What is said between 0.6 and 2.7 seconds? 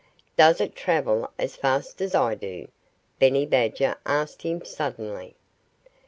travel as fast as I do?"